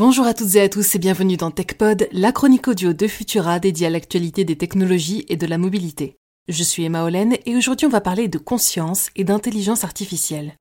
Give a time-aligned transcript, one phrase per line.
[0.00, 3.58] Bonjour à toutes et à tous et bienvenue dans TechPod, la chronique audio de Futura
[3.58, 6.16] dédiée à l'actualité des technologies et de la mobilité.
[6.48, 10.56] Je suis Emma Hollen et aujourd'hui on va parler de conscience et d'intelligence artificielle.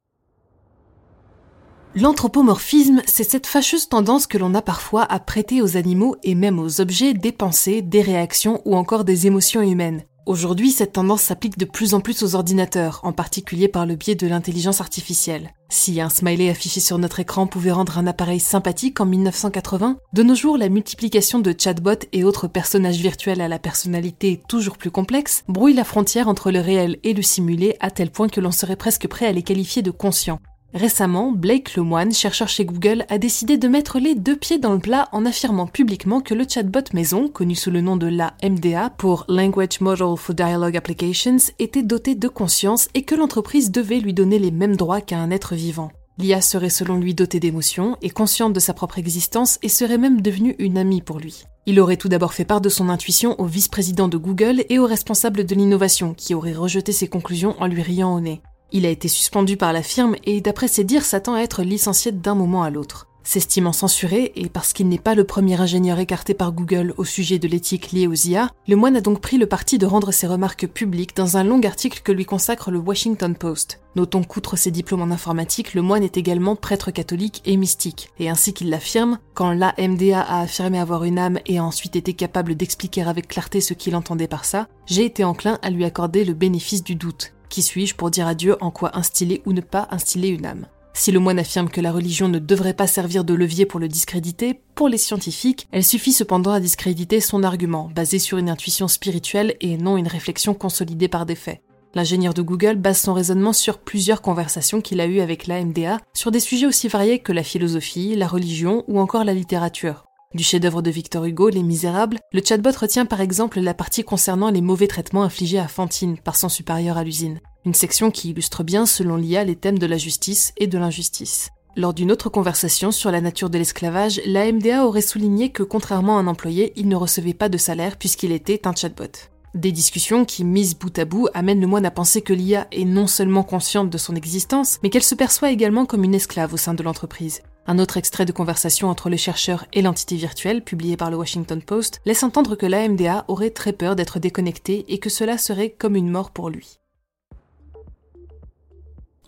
[1.96, 6.60] L'anthropomorphisme, c'est cette fâcheuse tendance que l'on a parfois à prêter aux animaux et même
[6.60, 10.04] aux objets des pensées, des réactions ou encore des émotions humaines.
[10.26, 14.16] Aujourd'hui, cette tendance s'applique de plus en plus aux ordinateurs, en particulier par le biais
[14.16, 15.54] de l'intelligence artificielle.
[15.70, 20.24] Si un smiley affiché sur notre écran pouvait rendre un appareil sympathique en 1980, de
[20.24, 24.92] nos jours, la multiplication de chatbots et autres personnages virtuels à la personnalité toujours plus
[24.92, 28.52] complexe brouille la frontière entre le réel et le simulé à tel point que l'on
[28.52, 30.40] serait presque prêt à les qualifier de conscients.
[30.74, 34.80] Récemment, Blake Lemoine, chercheur chez Google, a décidé de mettre les deux pieds dans le
[34.80, 39.26] plat en affirmant publiquement que le chatbot maison, connu sous le nom de l'AMDA pour
[39.28, 44.38] Language Model for Dialogue Applications, était doté de conscience et que l'entreprise devait lui donner
[44.38, 45.92] les mêmes droits qu'à un être vivant.
[46.20, 50.22] L'IA serait selon lui dotée d'émotions et consciente de sa propre existence et serait même
[50.22, 51.46] devenue une amie pour lui.
[51.66, 54.86] Il aurait tout d'abord fait part de son intuition au vice-président de Google et au
[54.86, 58.42] responsable de l'innovation, qui aurait rejeté ses conclusions en lui riant au nez.
[58.72, 62.12] Il a été suspendu par la firme et d'après ses dires s'attend à être licencié
[62.12, 63.08] d'un moment à l'autre.
[63.24, 67.38] S'estimant censuré, et parce qu'il n'est pas le premier ingénieur écarté par Google au sujet
[67.38, 70.26] de l'éthique liée aux IA, le moine a donc pris le parti de rendre ses
[70.26, 73.82] remarques publiques dans un long article que lui consacre le Washington Post.
[73.96, 78.30] Notons qu'outre ses diplômes en informatique, le moine est également prêtre catholique et mystique, et
[78.30, 82.56] ainsi qu'il l'affirme, quand l'AMDA a affirmé avoir une âme et a ensuite été capable
[82.56, 86.34] d'expliquer avec clarté ce qu'il entendait par ça, j'ai été enclin à lui accorder le
[86.34, 89.88] bénéfice du doute, qui suis-je pour dire à Dieu en quoi instiller ou ne pas
[89.92, 90.68] instiller une âme?
[90.94, 93.88] Si le moine affirme que la religion ne devrait pas servir de levier pour le
[93.88, 98.88] discréditer, pour les scientifiques, elle suffit cependant à discréditer son argument, basé sur une intuition
[98.88, 101.62] spirituelle et non une réflexion consolidée par des faits.
[101.96, 106.32] L'ingénieur de Google base son raisonnement sur plusieurs conversations qu'il a eues avec l'AMDA sur
[106.32, 110.09] des sujets aussi variés que la philosophie, la religion ou encore la littérature.
[110.36, 114.52] Du chef-d'œuvre de Victor Hugo, Les Misérables, le chatbot retient par exemple la partie concernant
[114.52, 117.40] les mauvais traitements infligés à Fantine par son supérieur à l'usine.
[117.66, 121.50] Une section qui illustre bien, selon l'IA, les thèmes de la justice et de l'injustice.
[121.76, 126.22] Lors d'une autre conversation sur la nature de l'esclavage, l'AMDA aurait souligné que contrairement à
[126.22, 129.32] un employé, il ne recevait pas de salaire puisqu'il était un chatbot.
[129.56, 132.86] Des discussions qui, mises bout à bout, amènent le moine à penser que l'IA est
[132.86, 136.58] non seulement consciente de son existence, mais qu'elle se perçoit également comme une esclave au
[136.58, 137.42] sein de l'entreprise.
[137.70, 141.62] Un autre extrait de conversation entre le chercheur et l'entité virtuelle, publié par le Washington
[141.62, 145.96] Post, laisse entendre que l'AMDA aurait très peur d'être déconnecté et que cela serait comme
[145.96, 146.80] une mort pour lui.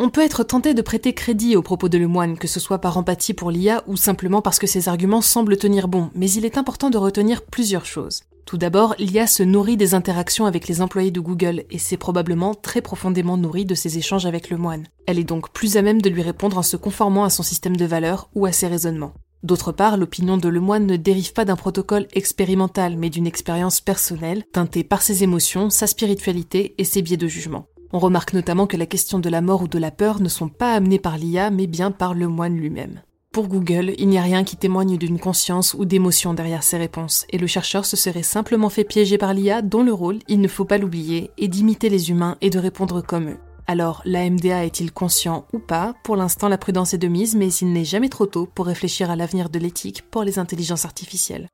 [0.03, 2.97] On peut être tenté de prêter crédit aux propos de Lemoine, que ce soit par
[2.97, 6.57] empathie pour l'IA ou simplement parce que ses arguments semblent tenir bon, mais il est
[6.57, 8.23] important de retenir plusieurs choses.
[8.45, 12.56] Tout d'abord, l'IA se nourrit des interactions avec les employés de Google et s'est probablement
[12.56, 14.88] très profondément nourrie de ses échanges avec le moine.
[15.06, 17.78] Elle est donc plus à même de lui répondre en se conformant à son système
[17.78, 19.13] de valeurs ou à ses raisonnements.
[19.44, 24.45] D'autre part, l'opinion de Lemoine ne dérive pas d'un protocole expérimental, mais d'une expérience personnelle,
[24.51, 27.68] teintée par ses émotions, sa spiritualité et ses biais de jugement.
[27.94, 30.47] On remarque notamment que la question de la mort ou de la peur ne sont
[30.47, 33.02] pas amenées par l'IA, mais bien par le moine lui-même.
[33.34, 37.25] Pour Google, il n'y a rien qui témoigne d'une conscience ou d'émotion derrière ces réponses,
[37.30, 40.47] et le chercheur se serait simplement fait piéger par l'IA dont le rôle, il ne
[40.47, 43.38] faut pas l'oublier, est d'imiter les humains et de répondre comme eux.
[43.68, 45.94] Alors, l'AMDA est-il conscient ou pas?
[46.03, 49.09] Pour l'instant, la prudence est de mise, mais il n'est jamais trop tôt pour réfléchir
[49.09, 51.47] à l'avenir de l'éthique pour les intelligences artificielles.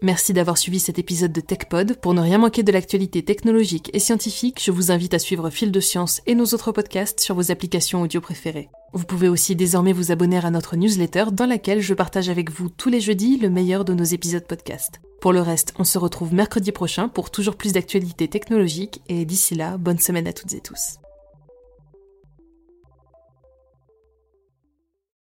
[0.00, 1.96] Merci d'avoir suivi cet épisode de TechPod.
[1.96, 5.72] Pour ne rien manquer de l'actualité technologique et scientifique, je vous invite à suivre Fil
[5.72, 8.68] de Science et nos autres podcasts sur vos applications audio préférées.
[8.92, 12.68] Vous pouvez aussi désormais vous abonner à notre newsletter dans laquelle je partage avec vous
[12.68, 15.00] tous les jeudis le meilleur de nos épisodes podcast.
[15.20, 19.56] Pour le reste, on se retrouve mercredi prochain pour toujours plus d'actualités technologiques et d'ici
[19.56, 21.00] là, bonne semaine à toutes et tous.